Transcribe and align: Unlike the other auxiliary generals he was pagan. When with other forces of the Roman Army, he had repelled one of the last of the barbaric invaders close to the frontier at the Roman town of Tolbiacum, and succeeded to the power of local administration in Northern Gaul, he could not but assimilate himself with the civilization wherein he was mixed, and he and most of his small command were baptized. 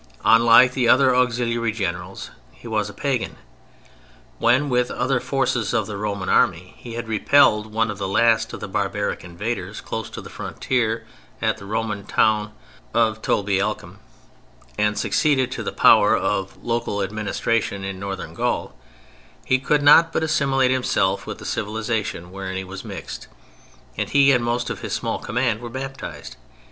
Unlike 0.25 0.73
the 0.73 0.89
other 0.89 1.15
auxiliary 1.15 1.71
generals 1.71 2.31
he 2.51 2.67
was 2.67 2.89
pagan. 2.89 3.35
When 4.39 4.67
with 4.67 4.89
other 4.89 5.19
forces 5.19 5.75
of 5.75 5.85
the 5.85 5.95
Roman 5.95 6.27
Army, 6.27 6.73
he 6.79 6.93
had 6.95 7.07
repelled 7.07 7.71
one 7.71 7.91
of 7.91 7.99
the 7.99 8.07
last 8.07 8.51
of 8.51 8.61
the 8.61 8.67
barbaric 8.67 9.23
invaders 9.23 9.79
close 9.79 10.09
to 10.09 10.19
the 10.19 10.29
frontier 10.31 11.05
at 11.39 11.57
the 11.57 11.67
Roman 11.67 12.03
town 12.03 12.51
of 12.95 13.21
Tolbiacum, 13.21 13.99
and 14.75 14.97
succeeded 14.97 15.51
to 15.51 15.61
the 15.61 15.71
power 15.71 16.17
of 16.17 16.57
local 16.63 17.03
administration 17.03 17.83
in 17.83 17.99
Northern 17.99 18.33
Gaul, 18.33 18.75
he 19.45 19.59
could 19.59 19.83
not 19.83 20.11
but 20.11 20.23
assimilate 20.23 20.71
himself 20.71 21.27
with 21.27 21.37
the 21.37 21.45
civilization 21.45 22.31
wherein 22.31 22.57
he 22.57 22.63
was 22.63 22.83
mixed, 22.83 23.27
and 23.95 24.09
he 24.09 24.31
and 24.31 24.43
most 24.43 24.71
of 24.71 24.79
his 24.81 24.93
small 24.93 25.19
command 25.19 25.59
were 25.61 25.69
baptized. 25.69 26.37